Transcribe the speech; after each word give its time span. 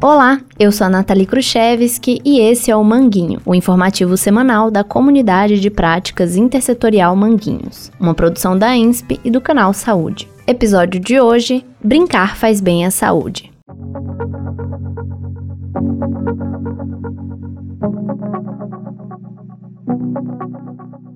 Olá, 0.00 0.40
eu 0.58 0.72
sou 0.72 0.86
a 0.86 0.90
Nathalie 0.90 1.26
Khrushchevski 1.26 2.22
e 2.24 2.40
esse 2.40 2.70
é 2.70 2.76
o 2.76 2.82
Manguinho, 2.82 3.40
o 3.44 3.54
informativo 3.54 4.16
semanal 4.16 4.70
da 4.70 4.82
Comunidade 4.82 5.60
de 5.60 5.68
Práticas 5.68 6.36
Intersetorial 6.36 7.14
Manguinhos, 7.14 7.90
uma 8.00 8.14
produção 8.14 8.56
da 8.56 8.74
INSP 8.74 9.20
e 9.24 9.30
do 9.30 9.40
canal 9.40 9.74
Saúde. 9.74 10.28
Episódio 10.46 11.00
de 11.00 11.20
hoje: 11.20 11.64
Brincar 11.84 12.36
faz 12.36 12.60
bem 12.60 12.86
à 12.86 12.90
saúde. 12.90 13.52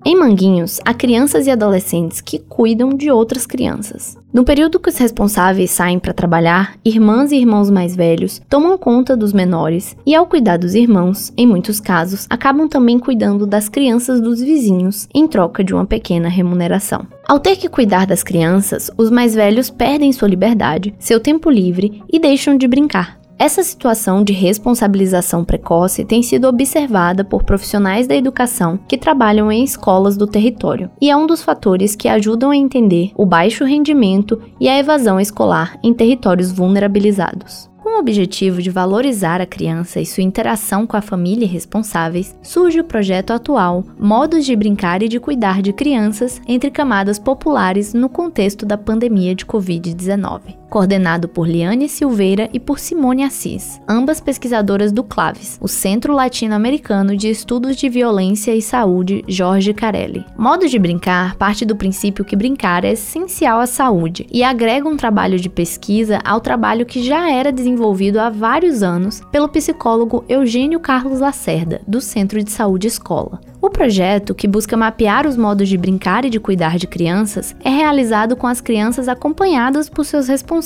Em 0.05 0.17
Manguinhos, 0.17 0.81
há 0.85 0.93
crianças 0.93 1.47
e 1.47 1.51
adolescentes 1.51 2.21
que 2.21 2.39
cuidam 2.41 2.91
de 2.91 3.11
outras 3.11 3.47
crianças. 3.47 4.21
No 4.33 4.45
período 4.45 4.81
que 4.81 4.89
os 4.89 4.97
responsáveis 4.97 5.71
saem 5.71 5.99
para 5.99 6.15
trabalhar, 6.15 6.75
irmãs 6.83 7.33
e 7.33 7.37
irmãos 7.37 7.69
mais 7.69 7.95
velhos 7.95 8.41
tomam 8.49 8.79
conta 8.79 9.15
dos 9.15 9.31
menores 9.31 9.95
e, 10.07 10.15
ao 10.15 10.27
cuidar 10.27 10.57
dos 10.57 10.75
irmãos, 10.75 11.31
em 11.37 11.47
muitos 11.47 11.79
casos, 11.79 12.27
acabam 12.31 12.67
também 12.67 12.99
cuidando 12.99 13.47
das 13.47 13.69
crianças 13.69 14.23
dos 14.23 14.41
vizinhos 14.41 15.07
em 15.15 15.29
troca 15.29 15.63
de 15.63 15.75
uma 15.75 15.85
pequena 15.85 16.31
remuneração. 16.31 17.07
Ao 17.29 17.39
ter 17.39 17.57
que 17.57 17.69
cuidar 17.69 18.07
das 18.07 18.23
crianças, 18.23 18.91
os 18.97 19.11
mais 19.11 19.35
velhos 19.35 19.69
perdem 19.69 20.13
sua 20.13 20.29
liberdade, 20.29 20.95
seu 20.99 21.21
tempo 21.21 21.51
livre 21.51 22.03
e 22.11 22.19
deixam 22.19 22.57
de 22.57 22.67
brincar. 22.67 23.22
Essa 23.39 23.63
situação 23.63 24.23
de 24.23 24.33
responsabilização 24.33 25.45
precoce 25.45 26.05
tem 26.05 26.23
sido 26.23 26.47
observada 26.47 27.25
por 27.25 27.43
profissionais 27.43 28.07
da 28.07 28.15
educação 28.15 28.79
que 28.89 28.97
trabalham 28.97 29.51
em 29.51 29.65
escolas 29.65 30.17
do 30.17 30.27
território 30.27 30.91
e 31.01 31.11
é 31.11 31.17
um 31.17 31.27
dos 31.27 31.43
fatores 31.43 31.97
que 31.97 32.09
ajudam 32.09 32.51
a 32.51 32.57
entender 32.57 33.11
o 33.17 33.27
baixo 33.27 33.65
rendimento 33.65 34.41
e 34.61 34.69
a 34.69 34.79
evasão 34.79 35.19
escolar 35.19 35.77
em 35.83 35.93
territórios 35.93 36.53
vulnerabilizados. 36.53 37.71
Com 37.83 37.97
o 37.97 37.99
objetivo 37.99 38.63
de 38.63 38.71
valorizar 38.71 39.41
a 39.41 39.47
criança 39.47 40.01
e 40.01 40.07
sua 40.07 40.23
interação 40.23 40.87
com 40.87 40.97
a 40.97 41.03
família 41.03 41.49
responsáveis, 41.49 42.37
surge 42.41 42.79
o 42.79 42.85
projeto 42.85 43.33
atual 43.33 43.83
Modos 43.99 44.47
de 44.47 44.55
Brincar 44.55 45.03
e 45.03 45.09
de 45.09 45.19
Cuidar 45.19 45.61
de 45.61 45.73
Crianças 45.73 46.41
entre 46.47 46.71
Camadas 46.71 47.19
Populares 47.19 47.93
no 47.93 48.09
contexto 48.09 48.65
da 48.65 48.79
pandemia 48.79 49.35
de 49.35 49.45
Covid-19 49.45 50.62
coordenado 50.73 51.29
por 51.29 51.47
Liane 51.47 51.87
Silveira 51.87 52.49
e 52.51 52.59
por 52.59 52.79
Simone 52.79 53.25
Assis, 53.25 53.79
ambas 53.87 54.23
pesquisadoras 54.23 54.91
do 54.91 55.05
CLAVES, 55.05 55.59
o 55.61 55.69
Centro 55.69 56.15
Latino-Americano 56.15 57.15
de 57.15 57.29
Estudos 57.29 57.77
de 57.77 57.91
Violência 57.91 58.57
e 58.57 58.63
Saúde 58.63 59.23
Jorge 59.29 59.75
Carelli. 59.75 60.25
Modo 60.35 60.67
de 60.67 60.79
brincar 60.79 61.37
parte 61.37 61.67
do 61.67 61.77
princípio 61.77 62.25
que 62.25 62.35
brincar 62.35 62.87
é 62.87 62.93
essencial 62.93 63.61
à 63.61 63.67
saúde 63.67 64.27
e 64.33 64.43
agrega 64.43 64.89
um 64.89 64.97
trabalho 64.97 65.39
de 65.39 65.51
pesquisa 65.51 66.21
ao 66.25 66.41
trabalho 66.41 66.87
que 66.87 67.03
já 67.03 67.31
era 67.31 67.53
desenvolvido 67.53 68.19
há 68.19 68.31
vários 68.31 68.83
anos 68.83 69.21
pelo 69.31 69.51
psicólogo 69.51 70.25
Eugênio 70.27 70.81
Carlos 70.81 71.21
Lacerda, 71.21 71.83
do 71.87 72.01
Centro 72.01 72.43
de 72.43 72.51
Saúde 72.51 72.87
Escola. 72.87 73.43
O 73.61 73.71
projeto, 73.71 74.35
que 74.35 74.49
busca 74.49 74.77
mapear 74.77 75.25
os 75.25 75.37
modos 75.37 75.69
de 75.69 75.79
brincar 75.79 76.25
e 76.25 76.31
de 76.31 76.41
cuidar 76.41 76.79
de 76.79 76.89
crianças, 76.89 77.55
é 77.63 77.71
realizado 77.71 78.35
com 78.35 78.49
as 78.49 78.61
crianças 78.61 79.07
acompanhadas 79.07 79.89
por 79.89 80.05
seus 80.05 80.27
responsáveis. 80.27 80.62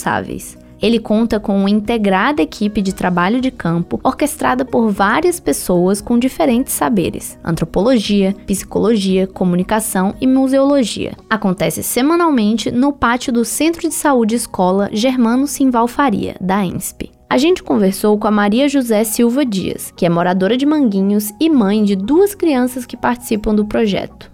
Ele 0.80 0.98
conta 0.98 1.40
com 1.40 1.56
uma 1.58 1.70
integrada 1.70 2.42
equipe 2.42 2.82
de 2.82 2.94
trabalho 2.94 3.40
de 3.40 3.50
campo 3.50 3.98
orquestrada 4.02 4.64
por 4.64 4.90
várias 4.90 5.40
pessoas 5.40 6.00
com 6.00 6.18
diferentes 6.18 6.74
saberes: 6.74 7.38
antropologia, 7.42 8.34
psicologia, 8.46 9.26
comunicação 9.26 10.14
e 10.20 10.26
museologia. 10.26 11.16
Acontece 11.30 11.82
semanalmente 11.82 12.70
no 12.70 12.92
pátio 12.92 13.32
do 13.32 13.44
Centro 13.44 13.88
de 13.88 13.94
Saúde 13.94 14.34
Escola 14.34 14.90
Germano 14.92 15.46
Simval 15.46 15.88
Faria, 15.88 16.36
da 16.40 16.64
ENSP. 16.64 17.10
A 17.28 17.38
gente 17.38 17.62
conversou 17.62 18.16
com 18.18 18.28
a 18.28 18.30
Maria 18.30 18.68
José 18.68 19.02
Silva 19.02 19.44
Dias, 19.44 19.92
que 19.96 20.06
é 20.06 20.08
moradora 20.08 20.56
de 20.56 20.64
Manguinhos 20.64 21.32
e 21.40 21.50
mãe 21.50 21.82
de 21.82 21.96
duas 21.96 22.34
crianças 22.34 22.86
que 22.86 22.96
participam 22.96 23.52
do 23.52 23.66
projeto. 23.66 24.30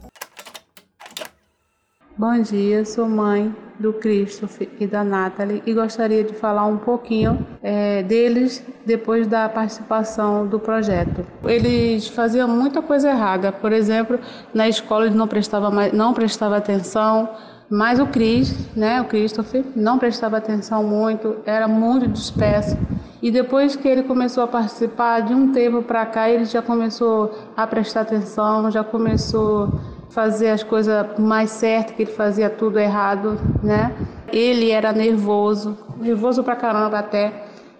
Bom 2.18 2.42
dia, 2.42 2.84
sou 2.84 3.08
mãe 3.08 3.54
do 3.82 3.92
Christopher 3.92 4.68
e 4.78 4.86
da 4.86 5.02
Natalie 5.02 5.62
e 5.66 5.74
gostaria 5.74 6.22
de 6.22 6.32
falar 6.32 6.64
um 6.66 6.78
pouquinho 6.78 7.44
é, 7.62 8.02
deles 8.04 8.64
depois 8.86 9.26
da 9.26 9.48
participação 9.48 10.46
do 10.46 10.58
projeto. 10.60 11.26
Eles 11.44 12.06
faziam 12.06 12.48
muita 12.48 12.80
coisa 12.80 13.10
errada, 13.10 13.50
por 13.50 13.72
exemplo, 13.72 14.18
na 14.54 14.68
escola 14.68 15.06
eles 15.06 15.16
não 15.16 15.26
prestavam 15.26 15.72
não 15.92 16.14
prestava 16.14 16.56
atenção, 16.56 17.28
mas 17.68 17.98
o 17.98 18.06
Chris, 18.06 18.54
né, 18.76 19.00
o 19.00 19.06
Christopher, 19.06 19.64
não 19.74 19.98
prestava 19.98 20.36
atenção 20.36 20.84
muito, 20.84 21.36
era 21.44 21.66
muito 21.66 22.06
disperso. 22.06 22.76
E 23.22 23.30
depois 23.30 23.76
que 23.76 23.88
ele 23.88 24.02
começou 24.02 24.44
a 24.44 24.48
participar, 24.48 25.20
de 25.20 25.32
um 25.32 25.52
tempo 25.52 25.80
para 25.82 26.04
cá, 26.04 26.28
ele 26.28 26.44
já 26.44 26.60
começou 26.60 27.32
a 27.56 27.66
prestar 27.66 28.02
atenção, 28.02 28.70
já 28.70 28.84
começou 28.84 29.80
fazer 30.12 30.50
as 30.50 30.62
coisas 30.62 31.06
mais 31.18 31.50
certas, 31.50 31.96
que 31.96 32.02
ele 32.02 32.12
fazia 32.12 32.48
tudo 32.48 32.78
errado, 32.78 33.38
né? 33.62 33.92
Ele 34.32 34.70
era 34.70 34.92
nervoso, 34.92 35.76
nervoso 35.98 36.42
pra 36.42 36.56
caramba 36.56 36.98
até. 36.98 37.32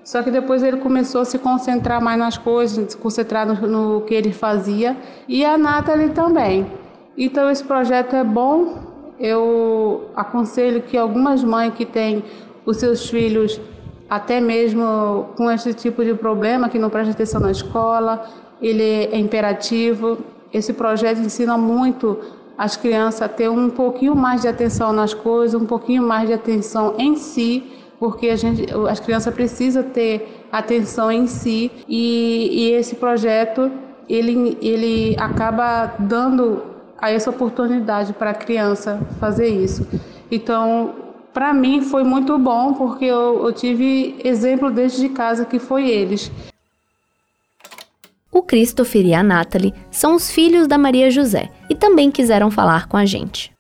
Só 0.05 0.23
que 0.23 0.31
depois 0.31 0.63
ele 0.63 0.79
começou 0.79 1.21
a 1.21 1.25
se 1.25 1.39
concentrar 1.39 2.03
mais 2.03 2.19
nas 2.19 2.37
coisas, 2.37 2.93
se 2.93 2.97
concentrar 2.97 3.47
no, 3.47 3.55
no 3.67 4.01
que 4.03 4.15
ele 4.15 4.33
fazia. 4.33 4.97
E 5.29 5.45
a 5.45 5.57
Nathalie 5.57 6.11
também. 6.11 6.67
Então 7.17 7.49
esse 7.51 7.63
projeto 7.63 8.17
é 8.17 8.25
bom 8.25 8.93
eu 9.23 10.11
aconselho 10.17 10.83
que 10.83 10.99
algumas 10.99 11.45
mães 11.45 11.73
que 11.75 11.87
têm 11.87 12.25
os 12.67 12.79
seus 12.79 13.09
filhos 13.09 13.61
até 14.11 14.41
mesmo 14.41 15.29
com 15.37 15.49
esse 15.51 15.73
tipo 15.73 16.05
de 16.05 16.13
problema, 16.13 16.69
que 16.69 16.79
não 16.79 16.91
presta 16.91 17.13
atenção 17.13 17.41
na 17.41 17.53
escola, 17.53 18.29
ele 18.61 18.83
é 18.83 19.17
imperativo. 19.17 20.19
Esse 20.53 20.73
projeto 20.73 21.21
ensina 21.21 21.57
muito 21.57 22.19
as 22.57 22.77
crianças 22.77 23.23
a 23.23 23.29
ter 23.29 23.49
um 23.49 23.71
pouquinho 23.71 24.15
mais 24.15 24.43
de 24.43 24.49
atenção 24.49 24.93
nas 24.93 25.15
coisas, 25.15 25.61
um 25.61 25.67
pouquinho 25.67 26.03
mais 26.03 26.29
de 26.29 26.35
atenção 26.35 26.95
em 26.99 27.17
si, 27.17 27.65
porque 27.99 28.29
a 28.29 28.37
gente, 28.37 28.67
as 28.89 29.01
crianças 29.01 29.33
precisam 29.33 29.83
ter 29.83 30.47
atenção 30.51 31.11
em 31.11 31.27
si 31.27 31.71
e, 31.89 32.49
e 32.53 32.71
esse 32.73 32.97
projeto 32.97 33.71
ele, 34.09 34.59
ele 34.61 35.17
acaba 35.19 35.95
dando 35.99 36.63
a 36.99 37.11
essa 37.11 37.31
oportunidade 37.31 38.13
para 38.13 38.31
a 38.31 38.35
criança 38.35 39.01
fazer 39.19 39.49
isso. 39.49 39.87
Então, 40.31 40.95
para 41.33 41.53
mim 41.53 41.83
foi 41.83 42.05
muito 42.05 42.39
bom 42.39 42.75
porque 42.75 43.07
eu, 43.07 43.45
eu 43.45 43.53
tive 43.53 44.17
exemplo 44.23 44.71
desde 44.71 45.01
de 45.01 45.09
casa 45.09 45.45
que 45.45 45.59
foi 45.59 45.89
eles. 45.89 46.31
O 48.35 48.43
Christopher 48.43 49.05
e 49.05 49.13
a 49.13 49.23
Natalie 49.23 49.75
são 49.91 50.15
os 50.15 50.31
filhos 50.31 50.67
da 50.67 50.79
Maria 50.79 51.11
José 51.11 51.51
e 51.69 51.75
também 51.75 52.11
quiseram 52.11 52.51
falar 52.51 52.89
com 52.89 52.97
a 52.97 53.05
gente. 53.05 53.52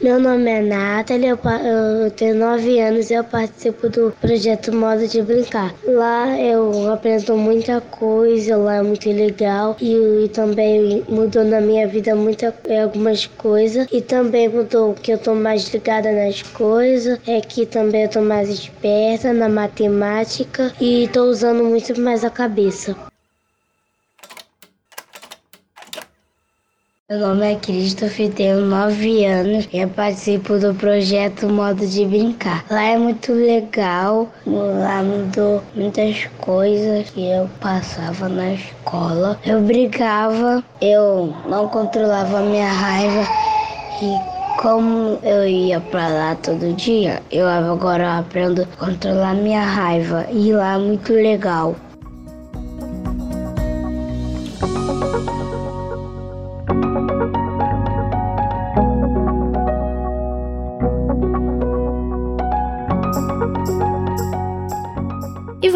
Meu 0.00 0.20
nome 0.20 0.48
é 0.48 0.60
Nathalie, 0.62 1.26
eu, 1.26 1.36
eu 1.36 2.10
tenho 2.12 2.36
9 2.36 2.78
anos 2.78 3.10
e 3.10 3.14
eu 3.14 3.24
participo 3.24 3.88
do 3.88 4.12
projeto 4.20 4.72
Modo 4.72 5.08
de 5.08 5.20
Brincar. 5.20 5.74
Lá 5.84 6.40
eu 6.40 6.92
aprendo 6.92 7.36
muita 7.36 7.80
coisa, 7.80 8.56
lá 8.56 8.76
é 8.76 8.82
muito 8.82 9.10
legal 9.10 9.76
e, 9.80 10.24
e 10.24 10.28
também 10.28 11.04
mudou 11.08 11.42
na 11.42 11.60
minha 11.60 11.88
vida 11.88 12.14
muita, 12.14 12.54
algumas 12.80 13.26
coisas 13.26 13.88
e 13.90 14.00
também 14.00 14.48
mudou 14.48 14.94
que 14.94 15.12
eu 15.12 15.18
tô 15.18 15.34
mais 15.34 15.68
ligada 15.74 16.12
nas 16.12 16.42
coisas, 16.42 17.18
é 17.26 17.40
que 17.40 17.66
também 17.66 18.04
eu 18.04 18.08
tô 18.08 18.20
mais 18.20 18.48
esperta 18.48 19.32
na 19.32 19.48
matemática 19.48 20.72
e 20.80 21.08
tô 21.12 21.24
usando 21.24 21.64
muito 21.64 22.00
mais 22.00 22.22
a 22.22 22.30
cabeça. 22.30 22.96
Meu 27.10 27.20
nome 27.20 27.52
é 27.52 27.56
Christopher, 27.56 28.30
tenho 28.34 28.60
9 28.66 29.24
anos 29.24 29.66
e 29.72 29.78
eu 29.78 29.88
participo 29.88 30.58
do 30.58 30.74
projeto 30.74 31.48
Modo 31.48 31.86
de 31.86 32.04
Brincar. 32.04 32.66
Lá 32.70 32.82
é 32.82 32.98
muito 32.98 33.32
legal, 33.32 34.28
lá 34.46 35.02
mudou 35.02 35.62
muitas 35.74 36.26
coisas 36.38 37.08
que 37.08 37.26
eu 37.26 37.48
passava 37.60 38.28
na 38.28 38.52
escola. 38.52 39.38
Eu 39.46 39.62
brigava, 39.62 40.62
eu 40.82 41.34
não 41.48 41.66
controlava 41.68 42.42
minha 42.42 42.70
raiva 42.70 43.26
e 44.02 44.60
como 44.60 45.18
eu 45.22 45.48
ia 45.48 45.80
pra 45.80 46.08
lá 46.08 46.34
todo 46.34 46.74
dia, 46.74 47.22
eu 47.32 47.48
agora 47.48 48.18
aprendo 48.18 48.64
a 48.64 48.84
controlar 48.84 49.32
minha 49.32 49.64
raiva 49.64 50.26
e 50.30 50.52
lá 50.52 50.74
é 50.74 50.78
muito 50.78 51.14
legal. 51.14 51.74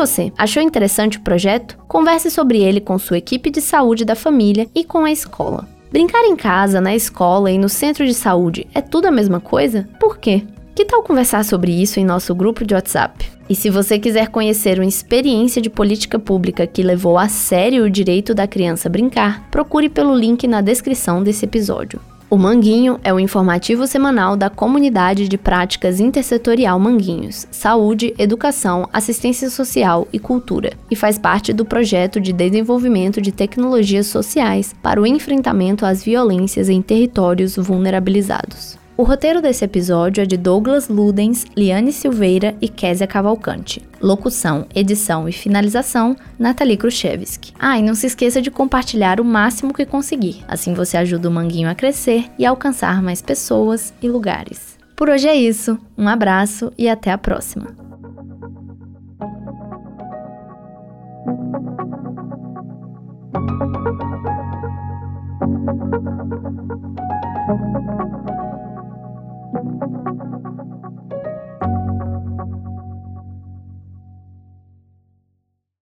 Você, 0.03 0.33
achou 0.37 0.61
interessante 0.61 1.19
o 1.19 1.21
projeto? 1.21 1.79
Converse 1.87 2.29
sobre 2.29 2.61
ele 2.61 2.81
com 2.81 2.99
sua 2.99 3.19
equipe 3.19 3.51
de 3.51 3.61
saúde 3.61 4.05
da 4.05 4.17
família 4.17 4.69
e 4.75 4.83
com 4.83 5.05
a 5.05 5.13
escola. 5.13 5.69
Brincar 5.93 6.25
em 6.25 6.35
casa, 6.35 6.81
na 6.81 6.93
escola 6.93 7.53
e 7.53 7.59
no 7.59 7.69
centro 7.69 8.05
de 8.05 8.13
saúde 8.13 8.67
é 8.75 8.81
tudo 8.81 9.07
a 9.07 9.13
mesma 9.13 9.39
coisa? 9.39 9.89
Por 10.01 10.19
quê? 10.19 10.43
Que 10.75 10.85
tal 10.85 11.05
conversar 11.05 11.45
sobre 11.45 11.71
isso 11.71 12.01
em 12.01 12.05
nosso 12.05 12.35
grupo 12.35 12.65
de 12.65 12.75
WhatsApp? 12.75 13.31
E 13.49 13.55
se 13.55 13.71
você 13.71 13.97
quiser 13.97 14.29
conhecer 14.29 14.79
uma 14.79 14.87
experiência 14.87 15.63
de 15.63 15.71
política 15.71 16.19
pública 16.19 16.67
que 16.67 16.83
levou 16.83 17.17
a 17.17 17.29
sério 17.29 17.85
o 17.85 17.91
direito 17.91 18.35
da 18.35 18.49
criança 18.49 18.89
brincar, 18.89 19.49
procure 19.51 19.89
pelo 19.89 20.17
link 20.17 20.49
na 20.49 20.61
descrição 20.61 21.23
desse 21.23 21.45
episódio. 21.45 22.01
O 22.33 22.39
Manguinho 22.39 22.99
é 23.05 23.13
o 23.13 23.21
informativo 23.21 23.87
semanal 23.87 24.39
da 24.39 24.49
Comunidade 24.49 25.29
de 25.29 25.37
Práticas 25.37 26.01
Intersetorial 26.01 26.81
Manguinhos, 26.81 27.47
Saúde, 27.51 28.15
Educação, 28.17 28.89
Assistência 28.91 29.51
Social 29.51 30.09
e 30.11 30.19
Cultura, 30.19 30.73
e 30.91 30.97
faz 30.97 31.19
parte 31.19 31.53
do 31.53 31.63
projeto 31.63 32.19
de 32.19 32.33
desenvolvimento 32.33 33.21
de 33.21 33.33
tecnologias 33.33 34.07
sociais 34.07 34.75
para 34.83 34.99
o 34.99 35.07
enfrentamento 35.07 35.85
às 35.85 36.03
violências 36.03 36.71
em 36.71 36.81
territórios 36.81 37.57
vulnerabilizados. 37.57 38.82
O 38.95 39.05
roteiro 39.05 39.41
desse 39.41 39.65
episódio 39.65 40.23
é 40.23 40.27
de 40.27 40.37
Douglas 40.37 40.89
Ludens, 40.89 41.47
Liane 41.57 41.93
Silveira 41.93 42.55
e 42.61 42.69
Késia 42.69 43.07
Cavalcante. 43.07 43.81
Locução, 44.03 44.67
edição 44.75 45.27
e 45.27 45.33
finalização, 45.33 46.15
Nathalie 46.39 46.77
Khrushchevsky. 46.77 47.55
Ah, 47.59 47.79
e 47.79 47.83
não 47.83 47.95
se 47.95 48.07
esqueça 48.07 48.43
de 48.43 48.51
compartilhar 48.51 49.19
o 49.19 49.25
máximo 49.25 49.73
que 49.73 49.87
conseguir, 49.87 50.45
assim 50.47 50.75
você 50.75 50.99
ajuda 50.99 51.29
o 51.29 51.33
Manguinho 51.33 51.71
a 51.71 51.75
crescer 51.75 52.27
e 52.39 52.45
alcançar 52.45 53.03
mais 53.03 53.23
pessoas 53.23 53.95
e 54.03 54.09
lugares. 54.09 54.79
Por 54.95 55.09
hoje 55.09 55.27
é 55.27 55.35
isso, 55.35 55.79
um 55.97 56.07
abraço 56.07 56.71
e 56.77 56.87
até 56.87 57.11
a 57.11 57.19
próxima! 57.19 57.75